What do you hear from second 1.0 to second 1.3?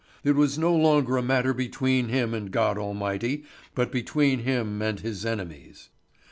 a